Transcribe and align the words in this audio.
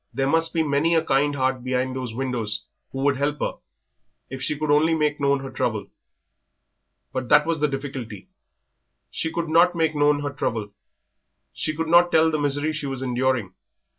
There 0.11 0.25
must 0.25 0.51
be 0.51 0.63
many 0.63 0.95
a 0.95 1.05
kind 1.05 1.35
heart 1.35 1.63
behind 1.63 1.95
those 1.95 2.11
windows 2.15 2.65
who 2.91 3.01
would 3.03 3.17
help 3.17 3.37
her 3.37 3.57
if 4.31 4.41
she 4.41 4.57
could 4.57 4.71
only 4.71 4.95
make 4.95 5.19
known 5.19 5.41
her 5.41 5.51
trouble. 5.51 5.91
But 7.13 7.29
that 7.29 7.45
was 7.45 7.59
the 7.59 7.67
difficulty. 7.67 8.27
She 9.11 9.31
could 9.31 9.47
not 9.47 9.75
make 9.75 9.93
known 9.93 10.21
her 10.23 10.31
trouble; 10.31 10.73
she 11.53 11.75
could 11.75 11.87
not 11.87 12.11
tell 12.11 12.31
the 12.31 12.39
misery 12.39 12.73
she 12.73 12.87
was 12.87 13.03
enduring. 13.03 13.53